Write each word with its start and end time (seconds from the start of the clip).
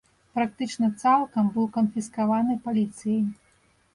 Практычна 0.37 0.87
цалкам 1.01 1.51
быў 1.57 1.67
канфіскаваны 1.77 2.57
паліцыяй. 2.69 3.23